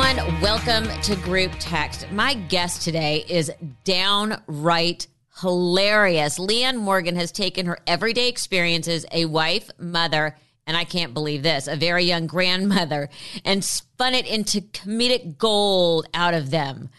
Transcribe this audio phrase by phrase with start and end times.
[0.00, 0.40] everyone.
[0.40, 2.08] Welcome to Group Text.
[2.12, 3.50] My guest today is
[3.82, 5.08] downright
[5.40, 6.38] hilarious.
[6.38, 10.36] Leanne Morgan has taken her everyday experiences, a wife, mother,
[10.68, 13.08] and I can't believe this, a very young grandmother,
[13.44, 16.90] and spun it into comedic gold out of them.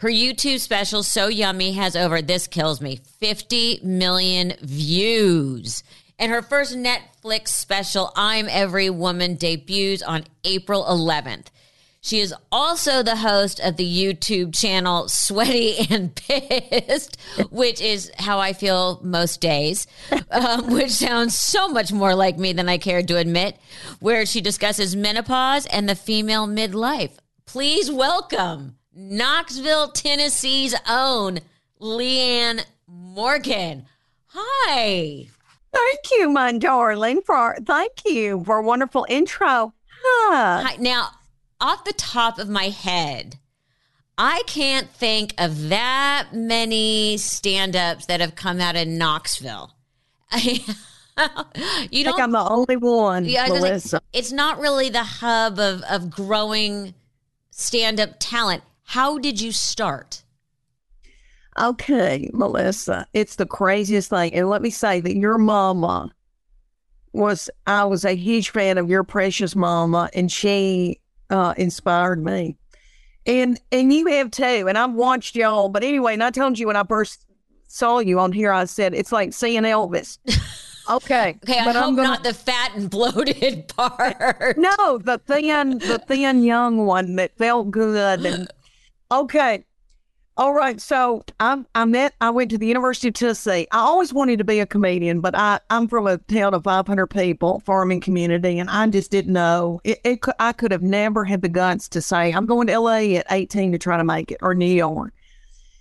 [0.00, 5.84] Her YouTube special, So Yummy, has over, this kills me, 50 million views.
[6.18, 11.46] And her first Netflix special, I'm Every Woman, debuts on April 11th.
[12.02, 17.18] She is also the host of the YouTube channel Sweaty and Pissed,
[17.50, 19.86] which is how I feel most days,
[20.30, 23.58] um, which sounds so much more like me than I care to admit,
[24.00, 27.12] where she discusses menopause and the female midlife.
[27.44, 31.40] Please welcome Knoxville, Tennessee's own
[31.80, 33.86] Leanne Morgan.
[34.28, 35.26] Hi.
[35.72, 39.74] Thank you, my darling, for thank you for a wonderful intro.
[40.02, 40.62] Huh.
[40.64, 40.76] Hi.
[40.78, 41.10] Now,
[41.60, 43.38] off the top of my head,
[44.16, 49.74] I can't think of that many stand ups that have come out of Knoxville.
[50.42, 50.60] you
[51.16, 54.00] I think I'm the only one, yeah, Melissa.
[54.12, 56.94] It's not really the hub of, of growing
[57.50, 58.62] stand up talent.
[58.84, 60.22] How did you start?
[61.58, 64.34] Okay, Melissa, it's the craziest thing.
[64.34, 66.12] And let me say that your mama
[67.12, 71.00] was, I was a huge fan of your precious mama, and she
[71.30, 72.56] uh, inspired me.
[73.26, 74.66] And and you have too.
[74.68, 75.68] And I've watched y'all.
[75.68, 77.24] But anyway, and I told you when I first
[77.66, 80.18] saw you on here, I said it's like seeing Elvis.
[80.88, 81.38] Okay.
[81.44, 82.08] okay, I but hope I'm gonna...
[82.08, 84.58] not the fat and bloated part.
[84.58, 88.26] no, the thin, the thin young one that felt good.
[88.26, 88.50] And
[89.12, 89.64] okay,
[90.40, 90.80] all right.
[90.80, 93.68] So I I met I went to the University of Tennessee.
[93.72, 97.06] I always wanted to be a comedian, but I I'm from a town of 500
[97.08, 99.82] people, farming community, and I just didn't know.
[99.84, 103.18] It, it I could have never had the guts to say I'm going to LA
[103.18, 105.12] at 18 to try to make it or New York.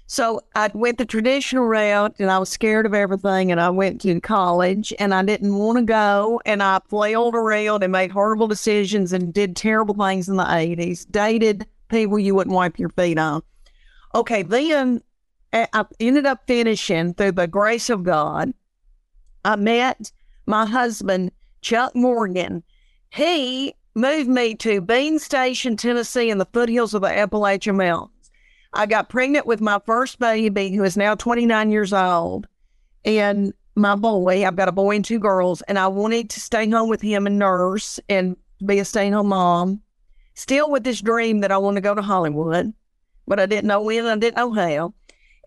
[0.07, 3.53] So I went the traditional route, and I was scared of everything.
[3.53, 7.83] And I went to college, and I didn't want to go, and I flailed around
[7.83, 11.09] and made horrible decisions and did terrible things in the 80s.
[11.09, 13.41] Dated people you wouldn't wipe your feet on
[14.15, 15.01] Okay, then
[15.53, 18.53] eh, I ended up finishing through the grace of God.
[19.45, 20.11] I met
[20.45, 21.31] my husband,
[21.61, 22.63] Chuck Morgan.
[23.11, 28.31] He moved me to Bean Station, Tennessee, in the foothills of the Appalachian Mountains.
[28.73, 32.47] I got pregnant with my first baby, who is now 29 years old,
[33.05, 34.45] and my boy.
[34.45, 37.25] I've got a boy and two girls, and I wanted to stay home with him
[37.25, 39.81] and nurse and be a stay home mom.
[40.33, 42.73] Still with this dream that I want to go to Hollywood
[43.29, 44.93] but I didn't know when, I didn't know how.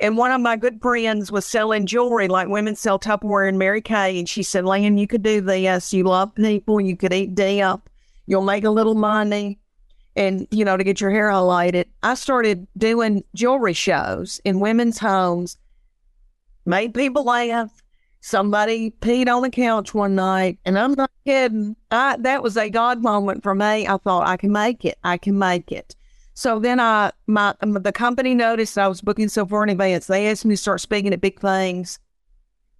[0.01, 3.83] And one of my good friends was selling jewelry like women sell Tupperware and Mary
[3.83, 4.19] Kay.
[4.19, 5.93] And she said, Lan, you could do this.
[5.93, 6.81] You love people.
[6.81, 7.81] You could eat dip.
[8.27, 9.59] You'll make a little money.
[10.15, 11.87] And, you know, to get your hair highlighted.
[12.03, 15.57] I started doing jewelry shows in women's homes,
[16.65, 17.71] made people laugh.
[18.21, 21.75] Somebody peed on the couch one night, and I'm not kidding.
[21.91, 23.89] I, that was a God moment for me.
[23.89, 24.97] I thought, I can make it.
[25.03, 25.97] I can make it.
[26.35, 30.07] So then I, my, um, the company noticed I was booking so far in advance.
[30.07, 31.99] They asked me to start speaking at big things.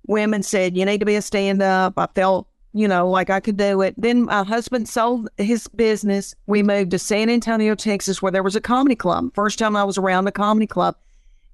[0.07, 1.95] Women said, you need to be a stand up.
[1.97, 3.95] I felt, you know, like I could do it.
[3.99, 6.35] Then my husband sold his business.
[6.47, 9.31] We moved to San Antonio, Texas, where there was a comedy club.
[9.35, 10.97] First time I was around a comedy club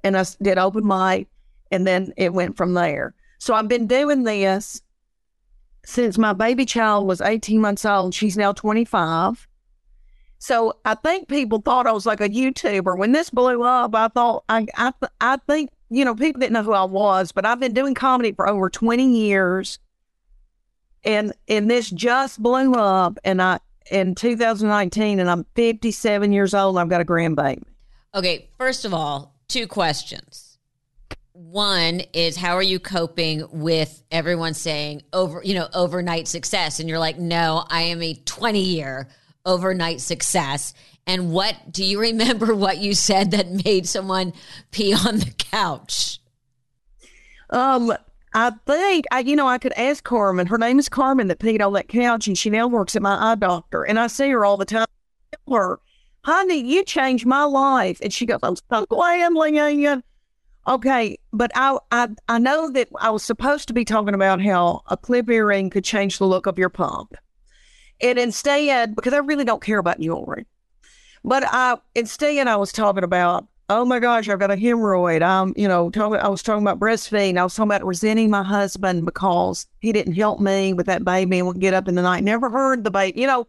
[0.04, 1.26] and I did open mic
[1.70, 3.14] and then it went from there.
[3.38, 4.80] So I've been doing this
[5.84, 8.14] since my baby child was 18 months old.
[8.14, 9.47] She's now 25.
[10.38, 12.96] So I think people thought I was like a YouTuber.
[12.96, 16.62] When this blew up, I thought I I I think you know people didn't know
[16.62, 19.78] who I was, but I've been doing comedy for over twenty years,
[21.04, 23.58] and and this just blew up, and I
[23.90, 26.78] in 2019, and I'm 57 years old.
[26.78, 27.62] I've got a grandbaby.
[28.14, 30.58] Okay, first of all, two questions.
[31.32, 36.88] One is how are you coping with everyone saying over, you know, overnight success, and
[36.88, 39.08] you're like, no, I am a 20 year
[39.48, 40.74] overnight success.
[41.06, 44.32] And what do you remember what you said that made someone
[44.70, 46.20] pee on the couch?
[47.50, 47.94] Um,
[48.34, 50.46] I think I, you know, I could ask Carmen.
[50.46, 53.32] Her name is Carmen that peed on that couch, and she now works at my
[53.32, 53.84] eye doctor.
[53.84, 54.86] And I see her all the time.
[55.32, 55.80] I tell her,
[56.24, 57.98] honey, you changed my life.
[58.02, 60.02] And she goes, I'm so glad.
[60.66, 64.82] Okay, but I, I I know that I was supposed to be talking about how
[64.88, 67.16] a clip earring could change the look of your pump.
[68.00, 70.46] And instead, because I really don't care about jewelry,
[71.24, 75.22] but I instead I was talking about, oh my gosh, I've got a hemorrhoid.
[75.22, 76.18] I'm, you know, talking.
[76.18, 77.38] I was talking about breastfeeding.
[77.38, 81.38] I was talking about resenting my husband because he didn't help me with that baby
[81.38, 82.24] and would get up in the night.
[82.24, 83.20] Never heard the baby.
[83.20, 83.46] You know,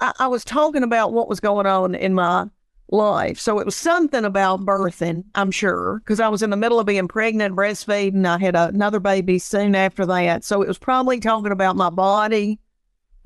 [0.00, 2.46] I, I was talking about what was going on in my
[2.90, 3.40] life.
[3.40, 6.86] So it was something about birthing, I'm sure, because I was in the middle of
[6.86, 8.26] being pregnant, breastfeeding.
[8.26, 10.44] I had another baby soon after that.
[10.44, 12.60] So it was probably talking about my body,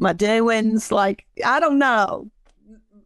[0.01, 0.91] my doings.
[0.91, 2.31] Like, I don't know,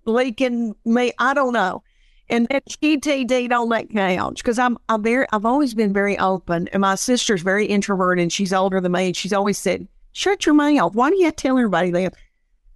[0.04, 1.12] leaking me.
[1.18, 1.82] I don't know.
[2.30, 6.80] And then on that couch because I'm I'm very I've always been very open, and
[6.80, 9.06] my sister's very introverted, and she's older than me.
[9.06, 10.94] And she's always said, "Shut your mouth.
[10.94, 12.14] Why do you tell everybody that?"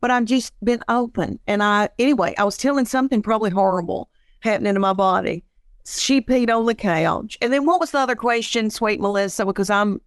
[0.00, 2.34] But I've just been open, and I anyway.
[2.36, 4.10] I was telling something probably horrible
[4.40, 5.44] happening to my body.
[5.86, 9.46] She peed on the couch, and then what was the other question, sweet Melissa?
[9.46, 10.00] Because I'm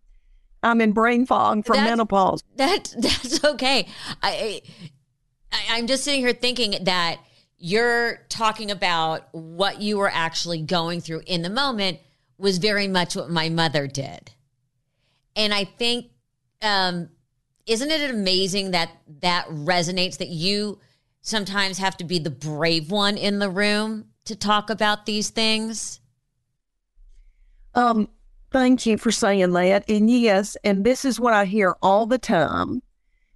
[0.64, 2.44] I'm in brain fog from That's- menopause.
[2.58, 3.88] That that's okay.
[4.22, 4.62] I,
[5.52, 7.18] I I'm just sitting here thinking that
[7.58, 12.00] you're talking about what you were actually going through in the moment
[12.38, 14.32] was very much what my mother did,
[15.36, 16.08] and I think,
[16.62, 17.10] um,
[17.68, 18.90] isn't it amazing that
[19.22, 20.18] that resonates?
[20.18, 20.80] That you
[21.22, 26.00] sometimes have to be the brave one in the room to talk about these things.
[27.74, 28.10] Um,
[28.52, 29.90] thank you for saying that.
[29.90, 32.82] And yes, and this is what I hear all the time.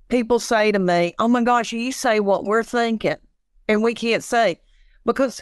[0.10, 3.16] People say to me, "Oh my gosh, you say what we're thinking,
[3.68, 4.60] and we can't say,"
[5.06, 5.42] because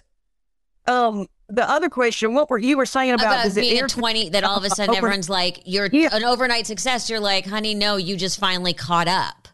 [0.88, 4.30] um, the other question, what were you were saying about, about it being at 20
[4.30, 6.10] that all of a sudden Over- everyone's like you're Yeah.
[6.14, 9.48] an overnight success you're like honey no you just finally caught up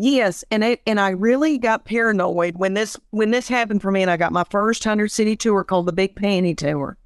[0.00, 4.02] Yes, and it and I really got paranoid when this when this happened for me,
[4.02, 6.96] and I got my first hundred city tour called the Big Panty Tour.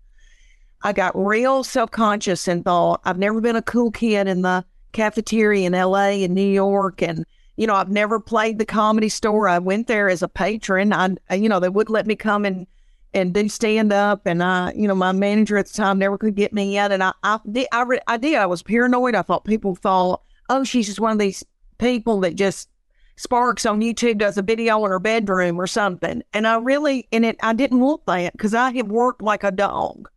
[0.84, 4.64] I got real self conscious and thought I've never been a cool kid in the
[4.93, 6.25] cafeteria in L.A.
[6.25, 7.25] and New York, and
[7.56, 9.49] you know I've never played the comedy store.
[9.49, 10.93] I went there as a patron.
[10.93, 12.67] I you know they wouldn't let me come and
[13.14, 16.34] and do stand up, and I you know my manager at the time never could
[16.34, 19.14] get me in, and I I did I, re- I did I was paranoid.
[19.14, 21.44] I thought people thought oh she's just one of these
[21.79, 22.69] people that just
[23.17, 26.23] Sparks on YouTube does a video in her bedroom or something.
[26.32, 29.50] And I really, and it, I didn't want that because I have worked like a
[29.50, 30.08] dog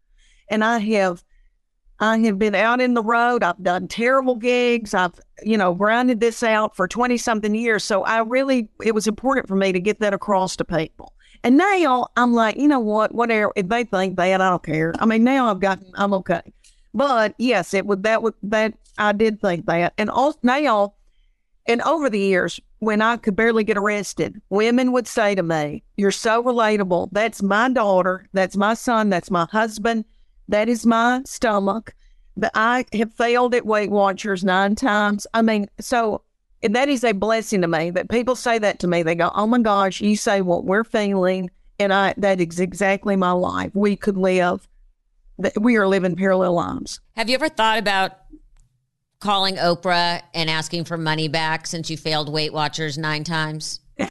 [0.47, 1.24] and I have,
[2.00, 3.44] I have been out in the road.
[3.44, 4.94] I've done terrible gigs.
[4.94, 7.83] I've, you know, grinded this out for 20 something years.
[7.83, 11.13] So I really, it was important for me to get that across to people.
[11.44, 14.94] And now I'm like, you know what, whatever, if they think that, I don't care.
[15.00, 16.42] I mean, now I've gotten, I'm okay.
[16.94, 19.94] But yes, it would, that would, that, I did think that.
[19.98, 20.94] And also now,
[21.68, 25.83] and over the years, when I could barely get arrested, women would say to me,
[25.98, 27.09] You're so relatable.
[27.12, 28.27] That's my daughter.
[28.33, 29.09] That's my son.
[29.09, 30.06] That's my husband.
[30.47, 31.94] That is my stomach.
[32.38, 35.25] But I have failed at Weight Watchers nine times.
[35.33, 36.21] I mean, so
[36.62, 39.03] and that is a blessing to me that people say that to me.
[39.03, 41.50] They go, Oh my gosh, you say what we're feeling.
[41.80, 43.71] And I that is exactly my life.
[43.74, 44.68] We could live,
[45.39, 47.00] that we are living parallel lives.
[47.15, 48.13] have you ever thought about
[49.19, 53.80] calling oprah and asking for money back since you failed weight watchers nine times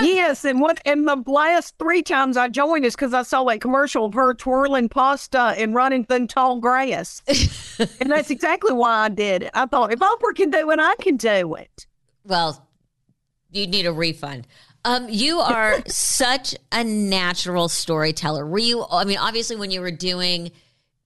[0.00, 3.60] yes, and what and the last three times I joined is because I saw that
[3.60, 7.22] commercial of her twirling pasta and running through tall grass,
[8.00, 9.50] and that's exactly why I did it.
[9.54, 11.86] I thought if Oprah can do it, I can do it.
[12.24, 12.64] well
[13.50, 14.46] you need a refund.
[14.84, 18.46] Um, you are such a natural storyteller.
[18.46, 20.52] Were you i mean obviously when you were doing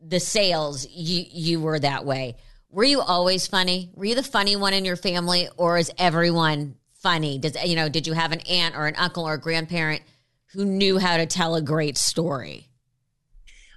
[0.00, 2.36] the sales you you were that way.
[2.70, 3.90] Were you always funny?
[3.94, 7.88] Were you the funny one in your family or is everyone funny does you know
[7.88, 10.02] did you have an aunt or an uncle or a grandparent
[10.52, 12.68] who knew how to tell a great story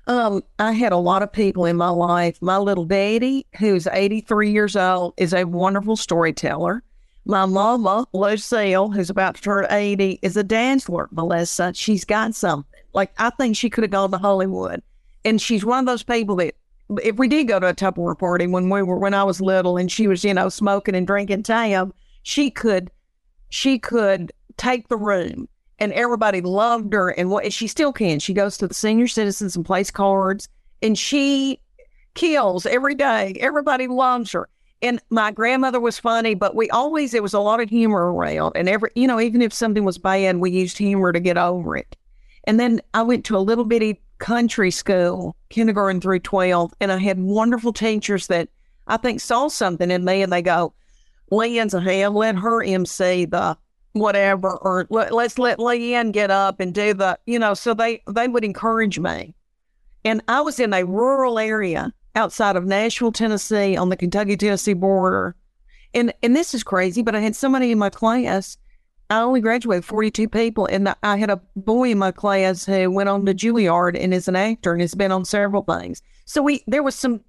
[0.07, 2.37] Um, I had a lot of people in my life.
[2.39, 6.83] My little daddy, who's 83 years old, is a wonderful storyteller.
[7.25, 11.73] My mama, Lucille, who's about to turn 80, is a dancer, Melissa.
[11.73, 12.69] She's got something.
[12.93, 14.83] Like, I think she could have gone to Hollywood.
[15.23, 16.53] And she's one of those people that,
[17.01, 19.75] if we did go to a Tupperware party when we were, when I was little
[19.77, 21.91] and she was, you know, smoking and drinking tab,
[22.21, 22.91] she could,
[23.55, 25.47] she could take the room
[25.79, 28.19] and everybody loved her and what she still can.
[28.19, 30.49] She goes to the senior citizens and plays cards
[30.81, 31.61] and she
[32.15, 33.37] kills every day.
[33.39, 34.49] Everybody loves her.
[34.81, 38.51] And my grandmother was funny, but we always there was a lot of humor around
[38.57, 41.77] and every you know, even if something was bad, we used humor to get over
[41.77, 41.95] it.
[42.43, 46.97] And then I went to a little bitty country school, kindergarten through 12, and I
[46.97, 48.49] had wonderful teachers that
[48.87, 50.73] I think saw something in me and they go,
[51.31, 53.57] Leanne's a ham, let her MC the
[53.93, 58.01] whatever, or let, let's let Leanne get up and do the, you know, so they,
[58.09, 59.33] they would encourage me.
[60.03, 64.73] And I was in a rural area outside of Nashville, Tennessee on the Kentucky Tennessee
[64.73, 65.35] border.
[65.93, 68.57] And, and this is crazy, but I had somebody in my class.
[69.09, 73.07] I only graduated 42 people, and I had a boy in my class who went
[73.07, 76.01] on to Juilliard and is an actor and has been on several things.
[76.25, 77.21] So we there was some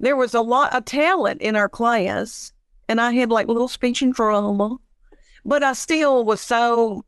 [0.00, 2.52] there was a lot of talent in our class,
[2.88, 4.76] and I had like little speech and drama,
[5.44, 7.04] but I still was so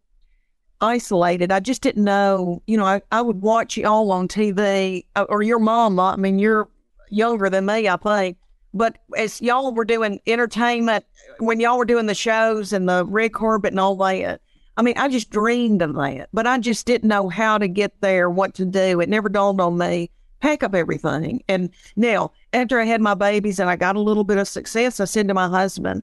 [0.80, 1.52] isolated.
[1.52, 5.42] I just didn't know, you know, I, I would watch y'all on TV uh, or
[5.42, 5.98] your mom.
[6.00, 6.68] I mean, you're
[7.10, 8.38] younger than me, I think.
[8.72, 11.04] But as y'all were doing entertainment,
[11.38, 14.40] when y'all were doing the shows and the red carpet and all that,
[14.76, 18.00] I mean, I just dreamed of that, but I just didn't know how to get
[18.00, 19.00] there, what to do.
[19.00, 20.10] It never dawned on me.
[20.40, 21.42] Pack up everything.
[21.48, 25.00] And now, after I had my babies and I got a little bit of success,
[25.00, 26.02] I said to my husband,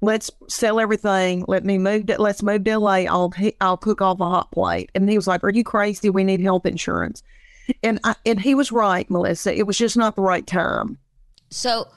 [0.00, 1.44] let's sell everything.
[1.48, 3.04] Let me move to, let's move to LA.
[3.08, 4.90] I'll, I'll cook off a hot plate.
[4.94, 6.10] And he was like, are you crazy?
[6.10, 7.22] We need health insurance.
[7.82, 9.56] And I, and he was right, Melissa.
[9.56, 10.98] It was just not the right time.
[11.50, 11.88] So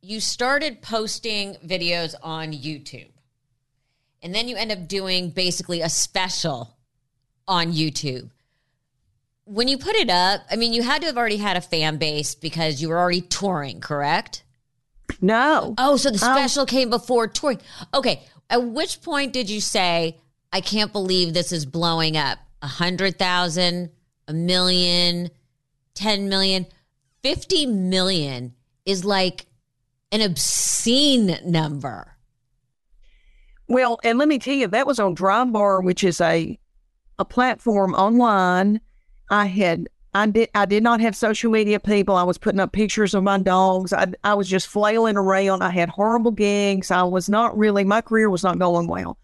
[0.00, 3.08] you started posting videos on YouTube.
[4.22, 6.76] And then you end up doing basically a special
[7.46, 8.30] on YouTube.
[9.44, 11.96] When you put it up, I mean, you had to have already had a fan
[11.96, 14.44] base because you were already touring, correct?
[15.20, 15.74] No.
[15.78, 17.60] Oh, so the special um, came before touring.
[17.92, 18.22] Okay.
[18.48, 20.18] At which point did you say,
[20.52, 22.38] I can't believe this is blowing up?
[22.60, 23.90] A hundred thousand,
[24.28, 25.30] a million,
[25.94, 26.66] ten million,
[27.22, 29.46] fifty million is like
[30.12, 32.16] an obscene number.
[33.68, 36.58] Well, and let me tell you, that was on Drybar, which is a
[37.18, 38.80] a platform online.
[39.32, 42.16] I had I did I did not have social media people.
[42.16, 43.92] I was putting up pictures of my dogs.
[43.94, 45.62] I I was just flailing around.
[45.62, 46.90] I had horrible gigs.
[46.90, 49.16] I was not really my career was not going well.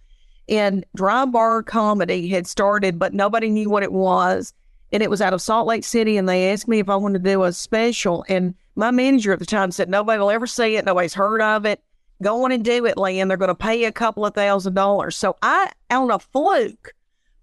[0.49, 4.55] And Drybar comedy had started, but nobody knew what it was.
[4.91, 7.23] And it was out of Salt Lake City, and they asked me if I wanted
[7.23, 8.25] to do a special.
[8.31, 10.87] And my manager at the time said, Nobody will ever see it.
[10.87, 11.83] Nobody's heard of it.
[12.23, 13.29] Go on and do it, Lynn.
[13.29, 15.17] They're going to pay you a couple of thousand dollars.
[15.17, 16.95] So I, on a fluke,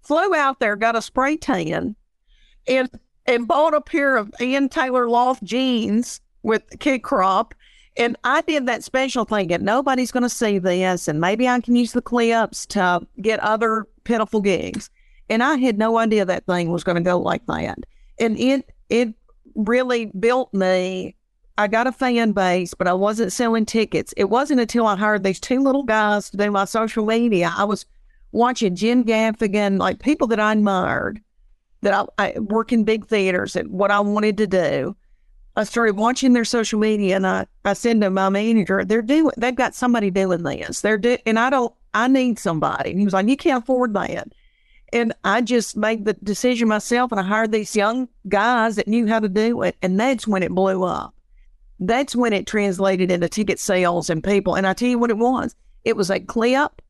[0.02, 1.94] flew out there, got a spray tan,
[2.68, 2.90] and
[3.26, 7.54] and bought a pair of Ann Taylor Loft jeans with kick crop.
[7.98, 11.74] And I did that special thinking nobody's going to see this, and maybe I can
[11.74, 14.90] use the clips to get other pitiful gigs.
[15.28, 17.78] And I had no idea that thing was going to go like that.
[18.18, 19.14] And it it
[19.54, 21.16] really built me
[21.58, 24.12] I got a fan base, but I wasn't selling tickets.
[24.16, 27.52] It wasn't until I hired these two little guys to do my social media.
[27.56, 27.86] I was
[28.32, 31.20] watching Jim Gaffigan, like people that I admired,
[31.86, 34.96] that I, I work in big theaters and what I wanted to do.
[35.56, 39.32] I started watching their social media and I, I said to my manager, they're doing,
[39.38, 40.82] they've got somebody doing this.
[40.82, 42.90] They're do, and I don't, I need somebody.
[42.90, 44.28] And he was like, you can't afford that.
[44.92, 49.06] And I just made the decision myself and I hired these young guys that knew
[49.06, 49.76] how to do it.
[49.80, 51.16] And that's when it blew up
[51.80, 54.54] that's when it translated into ticket sales and people.
[54.54, 55.54] And I tell you what it was.
[55.84, 56.82] It was a clip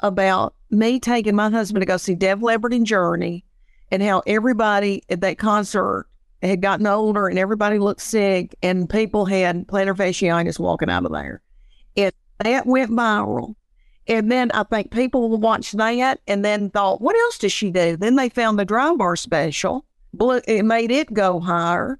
[0.00, 3.44] about me taking my husband to go see Def Leppard and Journey
[3.90, 6.06] and how everybody at that concert
[6.42, 11.12] had gotten older and everybody looked sick and people had plantar fasciitis walking out of
[11.12, 11.40] there.
[11.96, 13.54] And that went viral.
[14.06, 17.96] And then I think people watched that and then thought, what else does she do?
[17.96, 19.86] Then they found the Drybar special.
[20.46, 21.98] It made it go higher.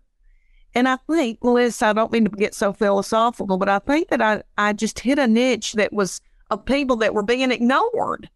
[0.74, 4.20] And I think, Melissa, I don't mean to get so philosophical, but I think that
[4.20, 8.28] I, I just hit a niche that was of people that were being ignored,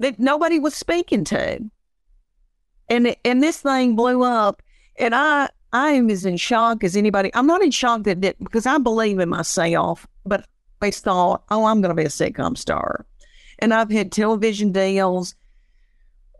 [0.00, 1.70] that nobody was speaking to.
[2.88, 4.62] And and this thing blew up.
[4.98, 7.30] And I I am as in shock as anybody.
[7.34, 10.46] I'm not in shock that it because I believe in myself, but
[10.80, 13.04] I thought, oh, I'm going to be a sitcom star.
[13.58, 15.34] And I've had television deals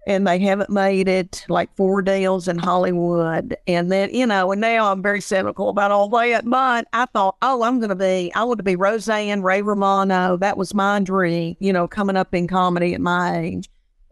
[0.07, 3.55] and they haven't made it like four deals in Hollywood.
[3.67, 6.49] And then, you know, and now I'm very cynical about all that.
[6.49, 10.39] But I thought, oh, I'm going to be, I want to be Roseanne, Ray Romano.
[10.39, 13.69] That was my dream, you know, coming up in comedy at my age.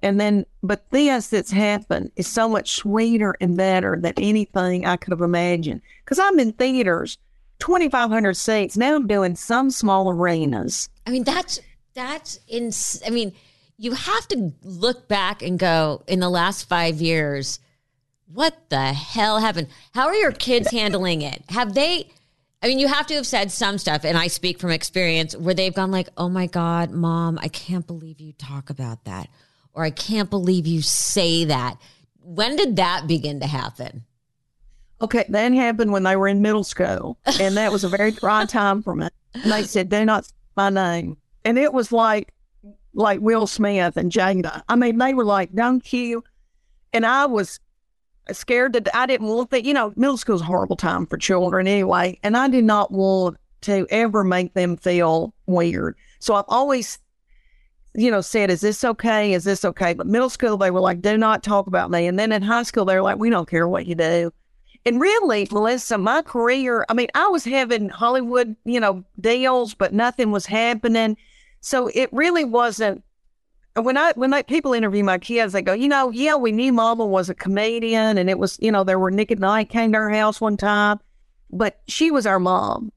[0.07, 4.97] And then, but this that's happened is so much sweeter and better than anything I
[4.97, 5.83] could have imagined.
[6.05, 7.19] Because I'm in theaters,
[7.59, 8.77] 2,500 seats.
[8.77, 10.89] Now I'm doing some small arenas.
[11.09, 11.59] I mean, that's,
[11.95, 12.71] that's in,
[13.05, 13.33] I mean,
[13.79, 17.59] you have to look back and go, in the last five years,
[18.33, 19.67] what the hell happened?
[19.93, 21.43] How are your kids handling it?
[21.49, 22.11] Have they,
[22.63, 25.53] I mean, you have to have said some stuff, and I speak from experience where
[25.53, 29.29] they've gone like, oh my God, mom, I can't believe you talk about that.
[29.77, 31.77] Or I can't believe you say that.
[32.23, 34.05] When did that begin to happen?
[35.01, 38.45] Okay, that happened when they were in middle school, and that was a very dry
[38.49, 39.09] time for me.
[39.35, 42.33] And they said, "Do not my name," and it was like
[42.97, 44.63] like Will Smith and Jada.
[44.69, 46.25] I mean, they were like, don't you?
[46.93, 47.61] And I was
[48.33, 49.65] scared that I didn't want that.
[49.65, 52.19] You know, middle school is a horrible time for children anyway.
[52.23, 55.97] And I did not want to ever make them feel weird.
[56.19, 56.99] So I've always,
[57.97, 59.33] you know, said, is this okay?
[59.33, 59.95] Is this okay?
[59.95, 62.07] But middle school, they were like, do not talk about me.
[62.07, 64.33] And then in high school, they were like, we don't care what you do.
[64.85, 69.93] And really, Melissa, my career, I mean, I was having Hollywood, you know, deals, but
[69.93, 71.17] nothing was happening.
[71.61, 73.03] So it really wasn't
[73.75, 76.73] when I when I, people interview my kids, they go, you know, yeah, we knew
[76.73, 79.93] Mama was a comedian, and it was, you know, there were Nick at Nite came
[79.93, 80.99] to our house one time,
[81.51, 82.93] but she was our mom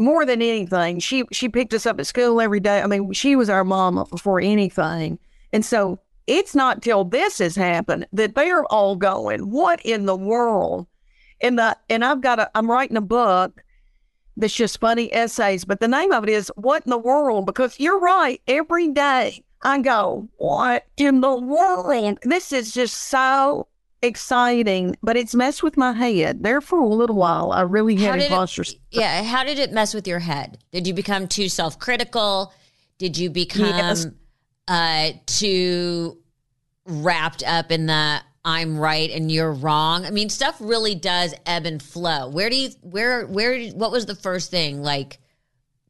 [0.00, 0.98] more than anything.
[0.98, 2.80] She she picked us up at school every day.
[2.80, 5.18] I mean, she was our mama before anything,
[5.52, 10.16] and so it's not till this has happened that they're all going, what in the
[10.16, 10.86] world?
[11.40, 13.62] And the and I've got a I'm writing a book
[14.36, 17.46] that's just funny essays, but the name of it is What in the World?
[17.46, 22.18] Because you're right, every day I go, What in the world?
[22.22, 23.66] This is just so
[24.02, 26.42] exciting, but it's messed with my head.
[26.42, 28.64] There for a little while, I really had imposter.
[28.90, 30.58] yeah, how did it mess with your head?
[30.72, 32.52] Did you become too self-critical?
[32.98, 34.06] Did you become Yes.
[34.68, 36.18] uh too
[36.86, 40.06] wrapped up in the I'm right and you're wrong?
[40.06, 42.28] I mean, stuff really does ebb and flow.
[42.28, 44.82] Where do you where where what was the first thing?
[44.82, 45.18] Like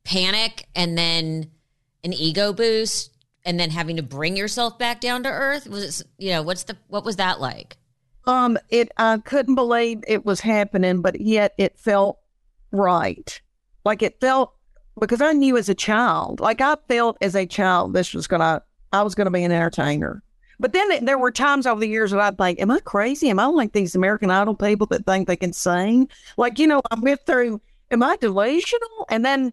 [0.04, 1.50] panic and then
[2.02, 3.12] an ego boost
[3.44, 5.66] and then having to bring yourself back down to earth?
[5.68, 7.76] Was it you know, what's the what was that like?
[8.30, 12.20] Um, it I couldn't believe it was happening, but yet it felt
[12.70, 13.40] right.
[13.84, 14.54] Like it felt
[15.00, 18.62] because I knew as a child, like I felt as a child, this was gonna,
[18.92, 20.22] I was gonna be an entertainer.
[20.60, 23.30] But then there were times over the years that I'd think, "Am I crazy?
[23.30, 26.82] Am I like these American Idol people that think they can sing?" Like you know,
[26.92, 27.60] I went through,
[27.90, 29.52] "Am I delusional?" And then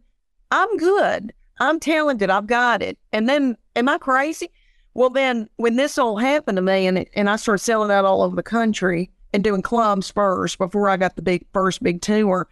[0.52, 1.34] I'm good.
[1.60, 2.30] I'm talented.
[2.30, 3.00] I've got it.
[3.12, 4.52] And then, am I crazy?
[4.98, 8.24] Well, then when this all happened to me, and and I started selling out all
[8.24, 12.48] over the country and doing clubs first before I got the big first big tour,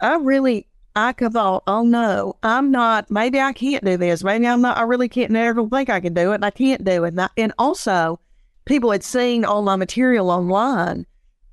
[0.00, 3.10] I really I thought, oh no, I'm not.
[3.10, 4.22] Maybe I can't do this.
[4.22, 4.78] Maybe I'm not.
[4.78, 5.32] I really can't.
[5.32, 7.08] Never think I can do it, and I can't do it.
[7.08, 8.20] And, I, and also,
[8.64, 11.04] people had seen all my material online.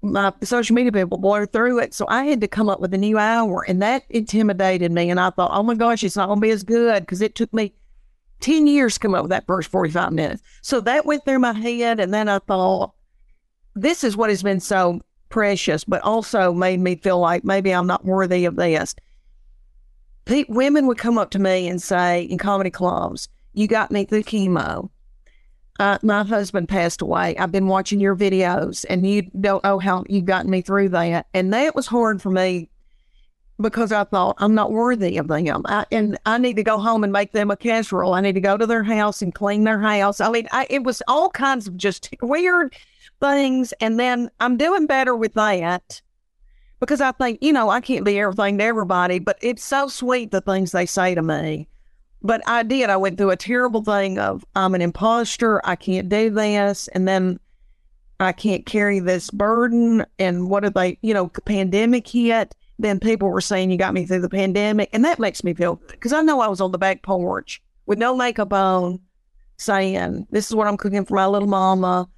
[0.04, 3.00] My social media people blurred through it, so I had to come up with a
[3.00, 5.10] new hour, and that intimidated me.
[5.10, 7.34] And I thought, oh my gosh, it's not going to be as good because it
[7.34, 7.74] took me
[8.46, 10.44] 10 years come up with that first 45 minutes.
[10.62, 12.00] So that went through my head.
[12.00, 12.94] And then I thought,
[13.74, 17.88] this is what has been so precious, but also made me feel like maybe I'm
[17.88, 18.94] not worthy of this.
[20.26, 24.06] Pe- women would come up to me and say in comedy clubs, You got me
[24.06, 24.92] through chemo.
[25.80, 27.36] Uh, my husband passed away.
[27.38, 31.26] I've been watching your videos and you don't know how you got me through that.
[31.34, 32.70] And that was hard for me
[33.60, 35.62] because I thought I'm not worthy of them.
[35.66, 38.14] I, and I need to go home and make them a casserole.
[38.14, 40.20] I need to go to their house and clean their house.
[40.20, 42.76] I mean, I, it was all kinds of just weird
[43.22, 43.74] things.
[43.80, 46.02] And then I'm doing better with that
[46.80, 50.32] because I think, you know, I can't be everything to everybody, but it's so sweet
[50.32, 51.68] the things they say to me.
[52.22, 52.90] But I did.
[52.90, 55.62] I went through a terrible thing of I'm an imposter.
[55.66, 56.88] I can't do this.
[56.90, 57.40] And then
[58.20, 60.06] I can't carry this burden.
[60.20, 62.56] And what if they, you know, pandemic hit?
[62.78, 64.90] Then people were saying you got me through the pandemic.
[64.94, 67.62] And that makes me feel good because I know I was on the back porch
[67.86, 69.00] with no makeup on
[69.58, 72.10] saying, this is what I'm cooking for my little mama.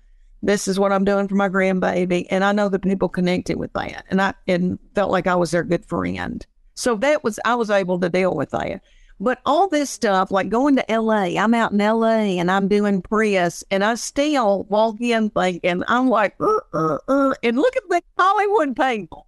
[0.42, 2.26] This is what I'm doing for my grandbaby.
[2.30, 4.06] And I know that people connected with that.
[4.10, 6.46] And I and felt like I was their good friend.
[6.76, 8.82] So that was, I was able to deal with that.
[9.20, 13.02] But all this stuff, like going to LA, I'm out in LA and I'm doing
[13.02, 17.90] press, and I still walk in thinking, I'm like, uh, uh, uh, and look at
[17.90, 19.26] the Hollywood people.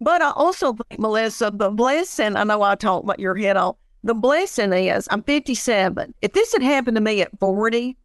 [0.00, 3.76] But I also think, Melissa, the blessing, I know I talked about your head off.
[4.04, 6.14] The blessing is I'm 57.
[6.22, 7.96] If this had happened to me at 40,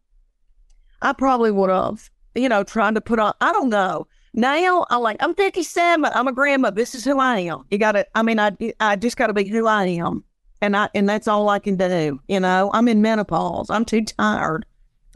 [1.02, 4.08] I probably would have, you know, tried to put on, I don't know.
[4.34, 6.04] Now I'm like, I'm 57.
[6.04, 6.72] I'm a grandma.
[6.72, 7.66] This is who I am.
[7.70, 10.24] You got to, I mean, I, I just got to be who I am.
[10.62, 12.20] And I, and that's all I can do.
[12.28, 13.70] You know, I'm in menopause.
[13.70, 14.66] I'm too tired.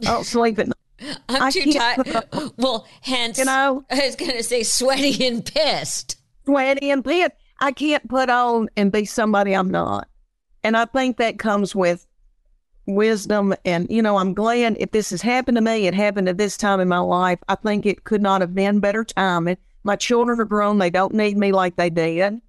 [0.01, 1.17] I don't sleep at night.
[1.29, 2.53] I'm I too tired.
[2.57, 6.17] Well, hence You know, I was going to say sweaty and pissed.
[6.47, 7.31] Sweaty and pissed.
[7.59, 10.07] I can't put on and be somebody I'm not.
[10.63, 12.05] And I think that comes with
[12.85, 13.53] wisdom.
[13.65, 16.57] And, you know, I'm glad if this has happened to me, it happened at this
[16.57, 17.39] time in my life.
[17.47, 19.57] I think it could not have been better timing.
[19.83, 20.77] My children are grown.
[20.77, 22.41] They don't need me like they did.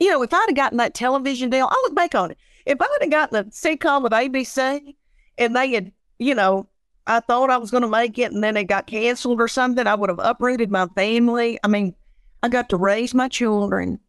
[0.00, 2.38] You know, if I'd have gotten that television deal, I look back on it.
[2.66, 4.94] If I'd have gotten a sitcom with ABC
[5.38, 6.68] and they had, you know,
[7.06, 9.86] I thought I was going to make it and then it got canceled or something,
[9.86, 11.58] I would have uprooted my family.
[11.62, 11.94] I mean,
[12.42, 14.00] I got to raise my children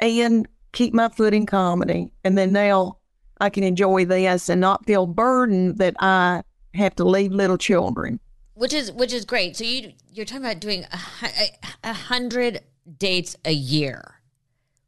[0.00, 2.12] and keep my foot in comedy.
[2.24, 2.98] And then now
[3.40, 6.42] I can enjoy this and not feel burdened that I
[6.74, 8.20] have to leave little children.
[8.54, 9.56] which is which is great.
[9.56, 10.84] So you you're talking about doing
[11.22, 11.28] a,
[11.82, 12.60] a, hundred
[12.98, 14.20] dates a year,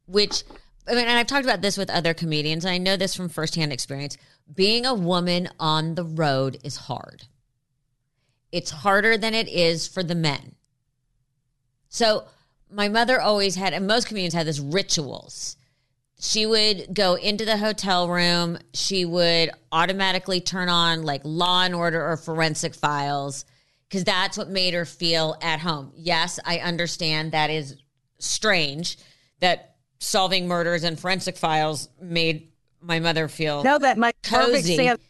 [0.07, 0.45] which
[0.89, 3.29] I mean, and I've talked about this with other comedians, and I know this from
[3.29, 4.17] firsthand experience.
[4.53, 7.25] Being a woman on the road is hard.
[8.53, 10.55] It's harder than it is for the men.
[11.89, 12.27] So
[12.71, 15.57] my mother always had, and most comedians had this rituals
[16.19, 18.59] she would go into the hotel room.
[18.73, 23.45] She would automatically turn on like Law and Order or Forensic Files
[23.89, 25.93] because that's what made her feel at home.
[25.95, 27.77] Yes, I understand that is
[28.19, 28.97] strange
[29.41, 32.51] that solving murders and forensic files made
[32.81, 34.77] my mother feel no, that perfect cozy.
[34.77, 35.03] sense.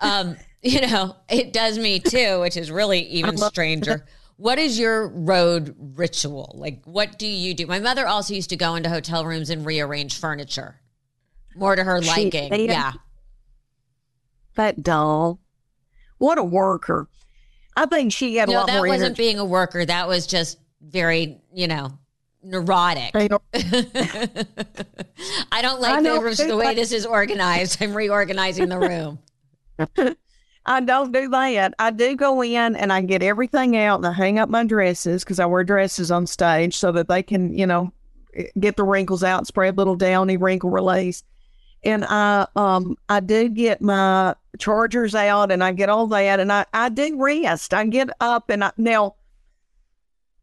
[0.00, 4.06] um, you know, it does me too, which is really even stranger.
[4.38, 6.54] What is your road ritual?
[6.56, 7.66] Like, what do you do?
[7.66, 10.80] My mother also used to go into hotel rooms and rearrange furniture,
[11.56, 12.48] more to her She- liking.
[12.50, 12.92] they- yeah.
[14.54, 15.40] That doll.
[16.18, 17.08] What a worker.
[17.76, 18.68] I think she had a lot of work.
[18.68, 19.22] No, that wasn't energy.
[19.22, 19.84] being a worker.
[19.84, 21.98] That was just very, you know,
[22.44, 23.10] neurotic.
[23.16, 23.42] I don't-
[25.52, 26.20] I don't I like know.
[26.30, 27.82] the, the way this is organized.
[27.82, 29.18] I'm reorganizing the room.
[30.68, 31.72] I don't do that.
[31.78, 35.24] I do go in and I get everything out and I hang up my dresses
[35.24, 37.90] because I wear dresses on stage so that they can, you know,
[38.60, 41.22] get the wrinkles out, spread little downy wrinkle release.
[41.84, 46.52] And I um I do get my chargers out and I get all that and
[46.52, 47.72] I, I do rest.
[47.72, 49.14] I get up and I now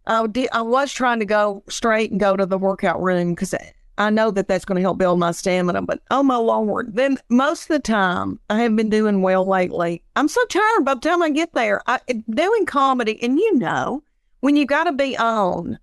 [0.07, 3.53] I did I was trying to go straight and go to the workout room because
[3.97, 6.95] I know that that's going to help build my stamina, but oh my lord!
[6.95, 10.03] Then most of the time, I have been doing well lately.
[10.15, 11.81] I'm so tired by the time I get there.
[11.88, 14.03] I doing comedy, and you know,
[14.41, 15.79] when you got to be on,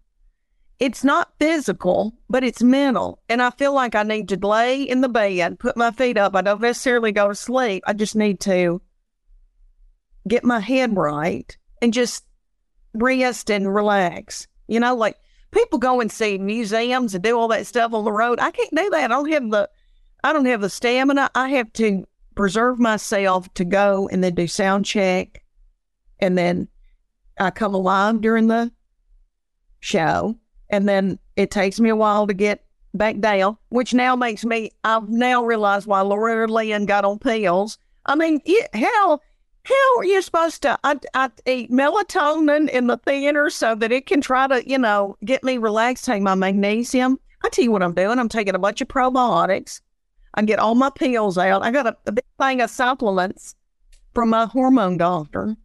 [0.78, 3.22] it's not physical, but it's mental.
[3.28, 6.34] And I feel like I need to lay in the bed, put my feet up.
[6.34, 7.82] I don't necessarily go to sleep.
[7.86, 8.82] I just need to
[10.28, 12.24] get my head right and just
[12.94, 14.48] rest and relax.
[14.66, 15.16] You know, like
[15.52, 18.40] people go and see museums and do all that stuff on the road.
[18.40, 19.04] I can't do that.
[19.04, 19.70] I don't have the
[20.24, 21.30] I don't have the stamina.
[21.34, 25.42] I have to preserve myself to go and then do sound check
[26.20, 26.68] and then
[27.38, 28.72] I come alive during the
[29.80, 30.36] show
[30.70, 34.70] and then it takes me a while to get back down, which now makes me
[34.84, 37.78] I've now realized why Loretta Lynn got on pills.
[38.06, 39.22] I mean, yeah, hell
[39.64, 40.78] how are you supposed to?
[40.82, 45.16] I, I eat melatonin in the theater so that it can try to, you know,
[45.24, 47.18] get me relaxed, take my magnesium.
[47.44, 48.18] I tell you what I'm doing.
[48.18, 49.80] I'm taking a bunch of probiotics.
[50.34, 51.62] I get all my pills out.
[51.62, 53.54] I got a, a big thing of supplements
[54.14, 55.56] from my hormone doctor.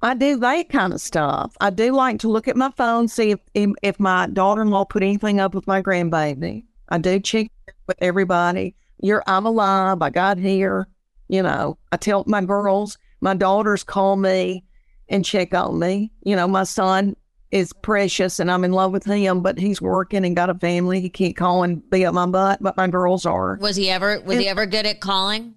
[0.00, 1.56] I do that kind of stuff.
[1.60, 5.02] I do like to look at my phone, see if if, if my daughter-in-law put
[5.02, 6.64] anything up with my grandbaby.
[6.88, 7.50] I do check
[7.86, 8.76] with everybody.
[9.02, 10.00] You're I'm alive.
[10.00, 10.86] I got here.
[11.28, 14.64] You know, I tell my girls, my daughters call me
[15.08, 16.12] and check on me.
[16.22, 17.16] You know, my son
[17.50, 21.00] is precious and I'm in love with him, but he's working and got a family.
[21.00, 23.56] He can't call and be up my butt, but my girls are.
[23.60, 25.54] Was he ever was he ever good at calling?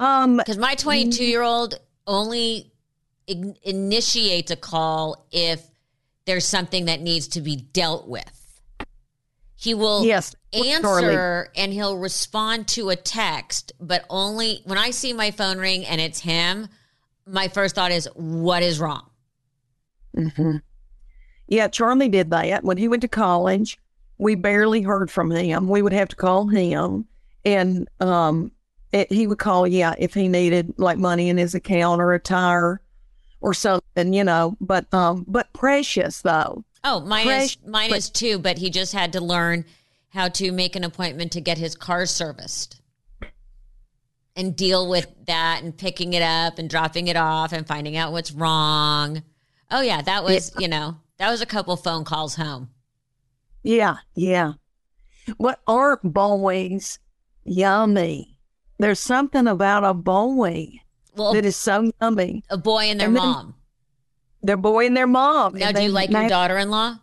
[0.00, 2.72] Um, Because my 22 year old only
[3.26, 5.62] in- initiates a call if
[6.24, 8.39] there's something that needs to be dealt with.
[9.60, 15.12] He will yes, answer and he'll respond to a text, but only when I see
[15.12, 16.68] my phone ring and it's him,
[17.26, 19.10] my first thought is, what is wrong?
[20.14, 20.56] hmm
[21.46, 23.78] Yeah, Charlie did that when he went to college.
[24.16, 25.68] We barely heard from him.
[25.68, 27.06] We would have to call him,
[27.44, 28.52] and um,
[28.92, 29.66] it, he would call.
[29.66, 32.80] Yeah, if he needed like money in his account or a tire
[33.42, 34.56] or something, you know.
[34.58, 36.64] But um, but precious though.
[36.82, 39.64] Oh, mine Fresh, is mine but- is too, but he just had to learn
[40.10, 42.80] how to make an appointment to get his car serviced
[44.36, 48.12] and deal with that and picking it up and dropping it off and finding out
[48.12, 49.22] what's wrong.
[49.70, 52.70] Oh yeah, that was, you know, that was a couple phone calls home.
[53.62, 54.54] Yeah, yeah.
[55.36, 56.98] What are boys?
[57.44, 58.38] Yummy.
[58.78, 60.68] There's something about a boy
[61.14, 62.42] Well, that is so yummy.
[62.48, 63.54] a boy and their and then- mom.
[64.42, 65.54] Their boy and their mom.
[65.54, 66.96] Now, And do you like your daughter-in-law?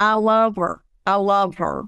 [0.00, 0.82] I love her.
[1.06, 1.84] I love her.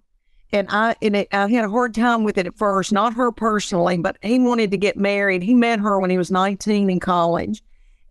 [0.52, 3.32] And I and it, I had a hard time with it at first, not her
[3.32, 5.42] personally, but he wanted to get married.
[5.42, 7.62] He met her when he was 19 in college.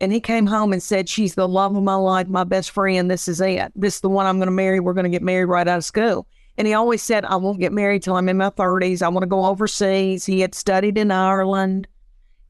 [0.01, 3.09] And he came home and said, She's the love of my life, my best friend.
[3.09, 3.71] This is it.
[3.75, 4.81] This is the one I'm going to marry.
[4.81, 6.27] We're going to get married right out of school.
[6.57, 9.01] And he always said, I won't get married till I'm in my 30s.
[9.01, 10.25] I want to go overseas.
[10.25, 11.87] He had studied in Ireland.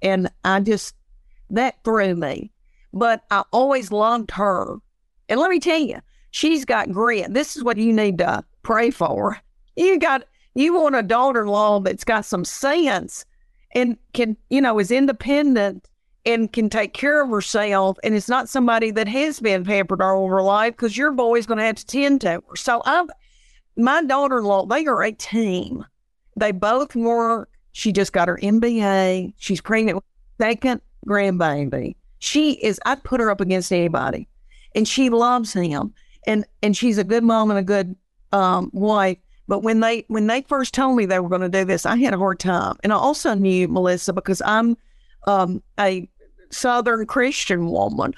[0.01, 0.95] And I just,
[1.51, 2.51] that threw me.
[2.93, 4.77] But I always loved her.
[5.29, 5.99] And let me tell you,
[6.31, 7.33] she's got grit.
[7.33, 9.39] This is what you need to pray for.
[9.75, 10.23] You got,
[10.55, 13.25] you want a daughter in law that's got some sense
[13.73, 15.89] and can, you know, is independent
[16.25, 17.97] and can take care of herself.
[18.03, 21.57] And it's not somebody that has been pampered all her life because your boy's going
[21.57, 22.41] to have to tend to her.
[22.55, 23.07] So I'm,
[23.75, 25.85] my daughter in law, they are a team.
[26.35, 27.49] They both work.
[27.71, 29.33] She just got her MBA.
[29.37, 30.03] She's pregnant with
[30.39, 31.95] second grandbaby.
[32.23, 34.29] She is, I'd put her up against anybody.
[34.75, 35.93] And she loves him.
[36.25, 37.97] And and she's a good mom and a good
[38.31, 39.17] um, wife.
[39.49, 41.97] But when they when they first told me they were going to do this, I
[41.97, 42.77] had a hard time.
[42.81, 44.77] And I also knew Melissa because I'm
[45.27, 46.09] um, a
[46.49, 48.13] Southern Christian woman.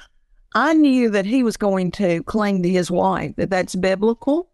[0.53, 4.51] I knew that he was going to cling to his wife, that that's biblical.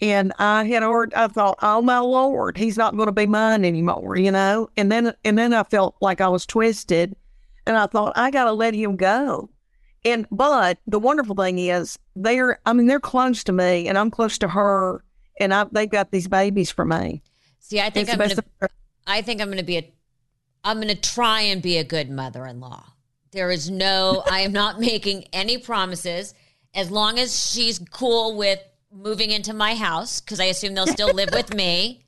[0.00, 3.64] And I had heard, I thought, oh my Lord, he's not going to be mine
[3.64, 4.68] anymore, you know?
[4.76, 7.14] And then, and then I felt like I was twisted
[7.66, 9.50] and I thought, I got to let him go.
[10.04, 14.10] And, but the wonderful thing is they're, I mean, they're close to me and I'm
[14.10, 15.04] close to her
[15.38, 17.22] and I, they've got these babies for me.
[17.60, 18.68] See, I think it's I'm going to,
[19.06, 19.92] I think I'm going to be a,
[20.64, 22.84] I'm going to try and be a good mother-in-law.
[23.30, 26.34] There is no, I am not making any promises.
[26.74, 28.60] As long as she's cool with
[28.92, 32.04] moving into my house, because I assume they'll still live with me.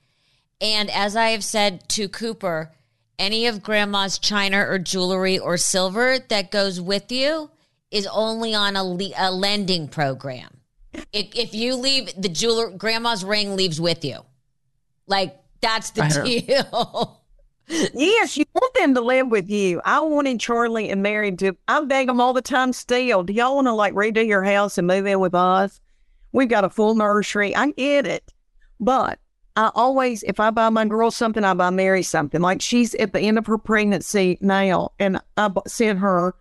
[0.61, 2.73] And as I have said to Cooper,
[3.19, 7.51] any of grandma's china or jewelry or silver that goes with you
[7.91, 10.59] is only on a, a lending program.
[11.13, 14.19] If, if you leave the jeweler, grandma's ring leaves with you.
[15.07, 17.23] Like that's the deal.
[17.69, 19.81] yes, you want them to live with you.
[19.85, 21.57] I wanted Charlie and Mary to.
[21.69, 22.73] I beg them all the time.
[22.73, 25.81] Still, do y'all want to like redo your house and move in with us?
[26.33, 27.55] We've got a full nursery.
[27.55, 28.33] I get it,
[28.81, 29.19] but
[29.57, 32.41] I always, if I buy my girl something, I buy Mary something.
[32.41, 36.35] Like she's at the end of her pregnancy now, and I sent her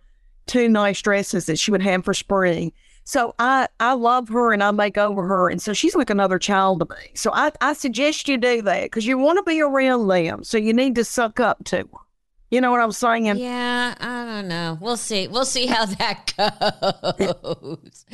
[0.46, 2.72] two nice dresses that she would have for spring.
[3.04, 5.50] So I, I love her and I make over her.
[5.50, 7.10] And so she's like another child to me.
[7.14, 10.42] So I, I suggest you do that because you want to be around them.
[10.42, 11.88] So you need to suck up to her.
[12.50, 13.36] You know what I'm saying?
[13.36, 14.78] Yeah, I don't know.
[14.80, 15.26] We'll see.
[15.28, 16.32] We'll see how that
[17.18, 18.06] goes.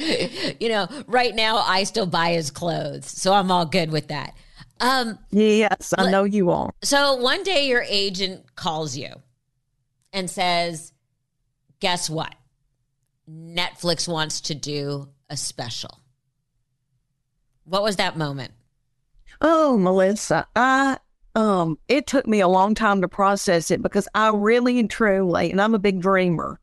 [0.58, 4.34] you know, right now I still buy his clothes, so I'm all good with that.
[4.80, 6.72] Um, yes, I know you are.
[6.82, 9.10] So one day your agent calls you
[10.12, 10.92] and says,
[11.80, 12.34] "Guess what?
[13.30, 16.00] Netflix wants to do a special.
[17.64, 18.52] What was that moment?
[19.40, 20.98] Oh, Melissa, I
[21.36, 25.50] um it took me a long time to process it because I really and truly,
[25.50, 26.58] and I'm a big dreamer,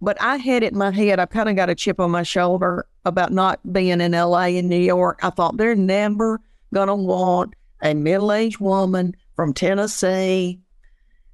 [0.00, 1.18] but I had it in my head.
[1.18, 4.68] I kind of got a chip on my shoulder about not being in LA and
[4.68, 5.20] New York.
[5.22, 6.40] I thought they're never
[6.72, 10.60] gonna want a middle-aged woman from Tennessee.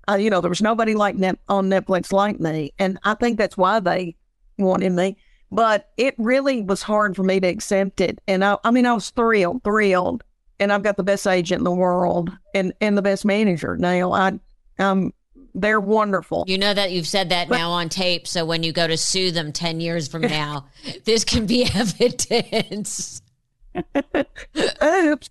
[0.09, 3.39] Uh, you know, there was nobody like net- on Netflix like me, and I think
[3.39, 4.17] that's why they
[4.59, 5.17] wanted me.
[5.51, 8.19] But it really was hard for me to accept it.
[8.29, 10.23] And I, I mean, I was thrilled, thrilled.
[10.61, 14.13] And I've got the best agent in the world and, and the best manager now.
[14.13, 14.39] I,
[14.79, 15.13] um,
[15.55, 16.45] they're wonderful.
[16.47, 18.27] You know that you've said that but, now on tape.
[18.27, 20.67] So when you go to sue them 10 years from now,
[21.05, 23.23] this can be evidence.
[24.83, 25.31] Oops.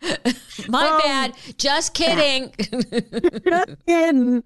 [0.67, 1.33] My um, bad.
[1.57, 2.53] Just kidding.
[2.57, 4.43] just kidding.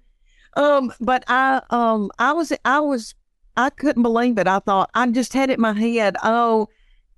[0.54, 3.14] Um, but I um I was I was
[3.56, 4.46] I couldn't believe it.
[4.46, 6.16] I thought I just had it in my head.
[6.22, 6.68] Oh,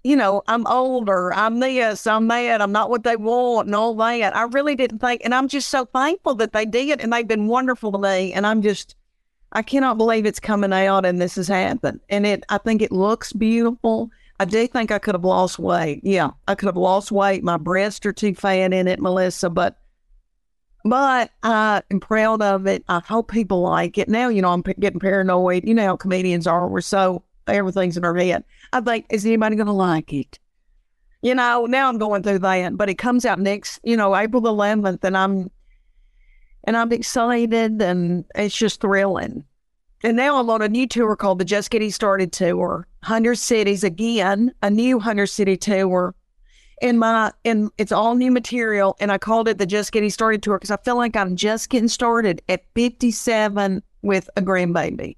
[0.03, 1.33] you know, I'm older.
[1.33, 2.07] I'm this.
[2.07, 2.61] I'm that.
[2.61, 4.37] I'm not what they want and all that.
[4.37, 7.47] I really didn't think, and I'm just so thankful that they did, and they've been
[7.47, 8.33] wonderful to me.
[8.33, 8.95] And I'm just,
[9.53, 12.01] I cannot believe it's coming out and this has happened.
[12.11, 14.11] And it, I think it looks beautiful.
[14.41, 16.01] I do think I could have lost weight.
[16.03, 17.45] Yeah, I could have lost weight.
[17.45, 19.79] My breasts are too fat in it, Melissa, but
[20.85, 22.85] but I am proud of it.
[22.89, 24.09] I hope people like it.
[24.09, 25.67] Now, you know, I'm p- getting paranoid.
[25.67, 26.69] You know how comedians are.
[26.69, 28.45] We're so, everything's in our head.
[28.73, 30.39] I think, is anybody going to like it?
[31.23, 34.43] You know, now I'm going through that, but it comes out next, you know, April
[34.43, 35.51] 11th, and I'm,
[36.65, 39.45] and I'm excited, and it's just thrilling.
[40.05, 42.87] And now I'm on a new tour called the Just Getting Started Tour.
[43.05, 46.15] 100 cities again, a new 100 city tour
[46.83, 50.43] in my and it's all new material and i called it the just getting started
[50.43, 55.17] tour because i feel like i'm just getting started at 57 with a grandbaby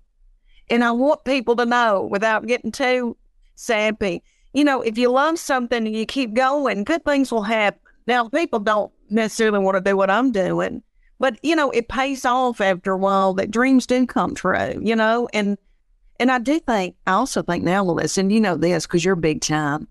[0.69, 3.17] and i want people to know without getting too
[3.55, 4.23] sappy
[4.53, 8.29] you know if you love something and you keep going good things will happen now
[8.29, 10.83] people don't necessarily want to do what i'm doing
[11.19, 14.97] but you know it pays off after a while that dreams do come true you
[14.97, 15.59] know and
[16.19, 19.41] and i do think i also think now listen you know this because you're big
[19.41, 19.89] time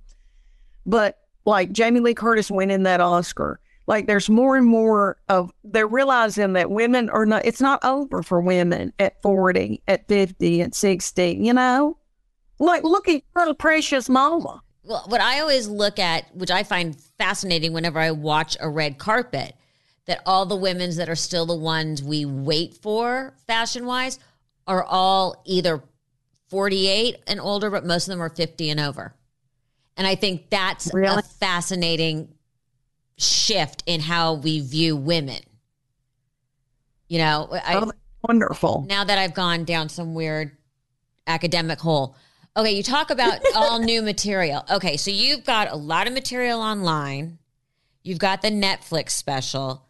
[0.86, 3.60] but like Jamie Lee Curtis winning that Oscar.
[3.88, 8.24] Like there's more and more of they're realizing that women are not it's not over
[8.24, 11.98] for women at 40, at 50, at 60, you know?
[12.58, 14.62] Like look at little precious mama.
[14.84, 18.98] Well, what I always look at, which I find fascinating whenever I watch a red
[18.98, 19.56] carpet,
[20.06, 24.20] that all the women's that are still the ones we wait for fashion wise
[24.68, 25.84] are all either
[26.50, 29.16] 48 and older, but most of them are 50 and over.
[29.98, 31.18] And I think that's really?
[31.18, 32.34] a fascinating
[33.18, 35.40] shift in how we view women.
[37.08, 37.92] You know, I, oh,
[38.28, 38.86] wonderful.
[38.90, 40.52] Now that I've gone down some weird
[41.28, 42.16] academic hole.
[42.58, 44.64] Okay, you talk about all new material.
[44.72, 47.38] Okay, so you've got a lot of material online.
[48.04, 49.85] You've got the Netflix special.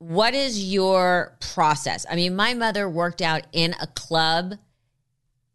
[0.00, 2.06] What is your process?
[2.10, 4.54] I mean, my mother worked out in a club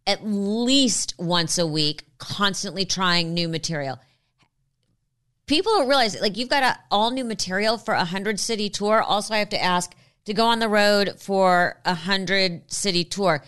[0.06, 4.00] at least once a week, constantly trying new material.
[5.48, 9.02] People don't realize, like, you've got a all new material for a hundred city tour.
[9.02, 13.44] Also, I have to ask to go on the road for a hundred city tour.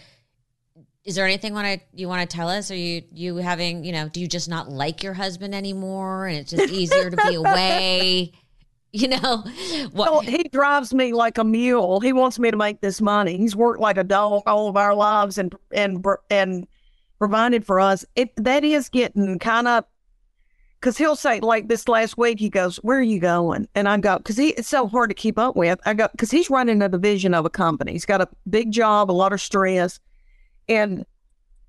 [1.04, 2.72] Is there anything want you want to tell us?
[2.72, 4.10] Are you you having you know?
[4.10, 8.32] Do you just not like your husband anymore, and it's just easier to be away?
[9.02, 9.44] You know,
[9.92, 10.12] what?
[10.12, 12.00] Well, he drives me like a mule.
[12.00, 13.38] He wants me to make this money.
[13.38, 16.68] He's worked like a dog all of our lives and and and
[17.20, 18.06] provided for us.
[18.16, 19.86] It that is getting kind of
[20.80, 23.98] because he'll say like this last week he goes, "Where are you going?" And I
[23.98, 26.82] go, "Because he it's so hard to keep up with." I go, "Because he's running
[26.82, 27.92] a division of a company.
[27.92, 30.00] He's got a big job, a lot of stress."
[30.68, 31.06] And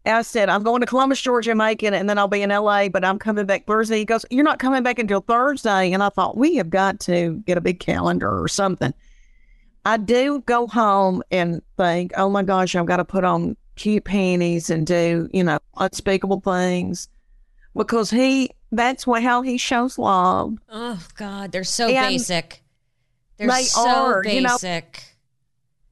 [0.07, 3.05] I said, I'm going to Columbus, Georgia, Macon, and then I'll be in LA, but
[3.05, 3.99] I'm coming back Thursday.
[3.99, 5.93] He goes, You're not coming back until Thursday.
[5.93, 8.95] And I thought, We have got to get a big calendar or something.
[9.85, 14.05] I do go home and think, Oh my gosh, I've got to put on cute
[14.05, 17.09] panties and do, you know, unspeakable things
[17.77, 20.59] because he, that's what, how he shows love.
[20.69, 22.63] Oh, God, they're so And basic.
[23.37, 25.05] They're they so are, you know, basic.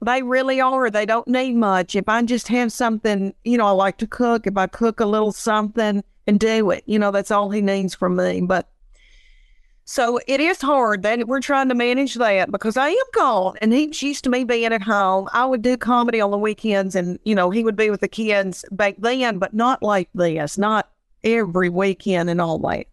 [0.04, 0.90] They really are.
[0.90, 1.96] They don't need much.
[1.96, 4.46] If I just have something, you know, I like to cook.
[4.46, 7.94] If I cook a little something and do it, you know, that's all he needs
[7.94, 8.42] from me.
[8.42, 8.68] But
[9.84, 13.72] so it is hard that we're trying to manage that because I am gone and
[13.72, 15.28] he's used to me being at home.
[15.32, 18.08] I would do comedy on the weekends and, you know, he would be with the
[18.08, 20.90] kids back then, but not like this, not
[21.22, 22.86] every weekend and all that.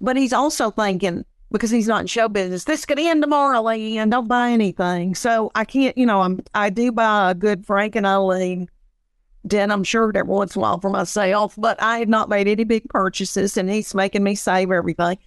[0.00, 2.64] But he's also thinking, because he's not in show business.
[2.64, 5.14] This could end tomorrow, and don't buy anything.
[5.14, 8.68] So I can't, you know, I'm I do buy a good Frank and Eileen
[9.46, 12.64] denim shirt every once in a while for myself, but I have not made any
[12.64, 15.18] big purchases, and he's making me save everything.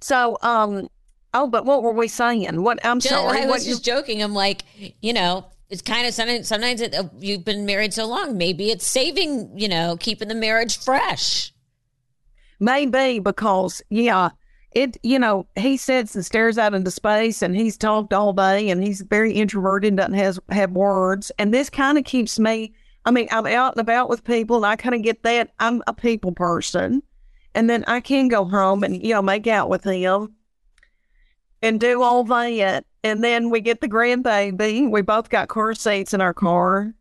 [0.00, 0.88] So, um,
[1.34, 2.62] oh, but what were we saying?
[2.62, 3.42] What I'm Ju- sorry.
[3.42, 4.22] I was just joking.
[4.22, 4.62] I'm like,
[5.00, 8.36] you know, it's kind of sometimes, sometimes it, uh, you've been married so long.
[8.36, 11.52] Maybe it's saving, you know, keeping the marriage fresh.
[12.58, 14.30] Maybe because, yeah,
[14.72, 18.70] it, you know, he sits and stares out into space and he's talked all day
[18.70, 21.32] and he's very introverted, and doesn't has, have words.
[21.38, 22.72] And this kind of keeps me,
[23.04, 25.50] I mean, I'm out and about with people and I kind of get that.
[25.58, 27.02] I'm a people person.
[27.54, 30.34] And then I can go home and, you know, make out with him
[31.62, 32.84] and do all that.
[33.02, 34.88] And then we get the grandbaby.
[34.88, 36.94] We both got car seats in our car.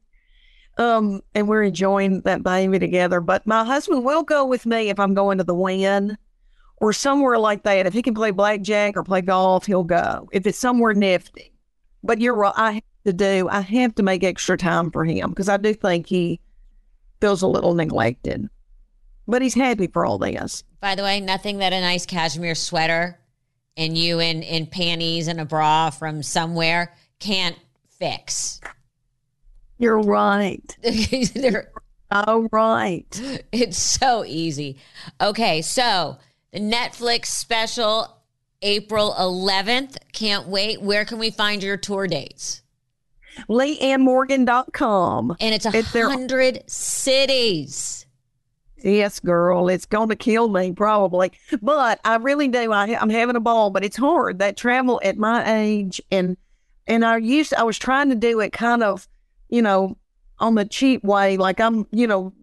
[0.79, 3.19] Um, and we're enjoying that baby together.
[3.19, 6.17] But my husband will go with me if I'm going to the Wynn
[6.79, 7.85] or somewhere like that.
[7.85, 10.29] If he can play blackjack or play golf, he'll go.
[10.31, 11.53] If it's somewhere nifty.
[12.03, 12.53] But you're right.
[12.55, 13.47] I have to do.
[13.49, 16.39] I have to make extra time for him because I do think he
[17.19, 18.49] feels a little neglected.
[19.27, 20.63] But he's happy for all this.
[20.81, 23.19] By the way, nothing that a nice cashmere sweater
[23.77, 27.57] and you in, in panties and a bra from somewhere can't
[27.89, 28.59] fix.
[29.77, 30.77] You're right.
[32.11, 33.05] Oh, right.
[33.51, 34.79] it's so easy.
[35.21, 36.17] Okay, so
[36.51, 38.17] the Netflix special,
[38.61, 39.97] April 11th.
[40.13, 40.81] Can't wait.
[40.81, 42.61] Where can we find your tour dates?
[43.47, 45.37] LeanneMorgan.com.
[45.39, 48.05] And it's a hundred cities.
[48.81, 52.71] Yes, girl, it's going to kill me probably, but I really do.
[52.71, 56.37] I, I'm having a ball, but it's hard that travel at my age, and
[56.87, 59.07] and I used I was trying to do it kind of,
[59.49, 59.97] you know,
[60.39, 62.33] on the cheap way, like I'm, you know,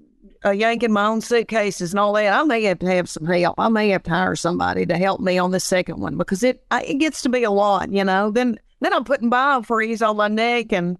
[0.46, 2.32] uh, yanking my own suitcases and all that.
[2.32, 3.56] I may have to have some help.
[3.58, 6.64] I may have to hire somebody to help me on the second one because it
[6.70, 8.30] I, it gets to be a lot, you know.
[8.30, 10.98] Then then I'm putting biofreeze on my neck and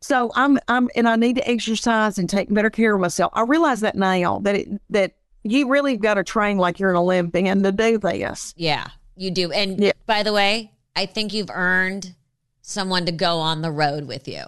[0.00, 3.32] so I'm I'm and I need to exercise and take better care of myself.
[3.34, 5.12] I realize that now that it that
[5.44, 8.52] you really got to train like you're an Olympian to do this.
[8.56, 9.50] Yeah, you do.
[9.50, 9.92] And Yeah.
[10.06, 12.14] by the way, I think you've earned
[12.60, 14.44] someone to go on the road with you.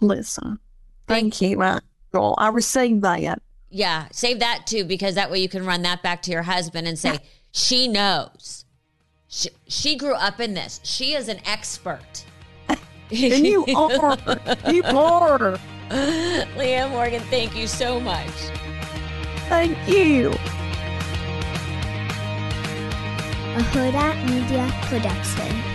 [0.00, 0.58] Listen,
[1.06, 1.80] thank you, my
[2.12, 2.34] girl.
[2.38, 3.42] I received that.
[3.70, 6.86] Yeah, save that too because that way you can run that back to your husband
[6.86, 7.18] and say,
[7.52, 8.64] "She knows.
[9.28, 10.80] She, she grew up in this.
[10.84, 12.24] She is an expert."
[13.08, 14.18] And you are,
[14.68, 15.56] you are.
[16.58, 18.32] Leanne Morgan, thank you so much.
[19.48, 20.34] Thank you.
[23.56, 25.65] a Hurrdat Media Production.